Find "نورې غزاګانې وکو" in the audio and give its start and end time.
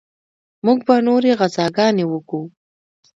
1.07-2.41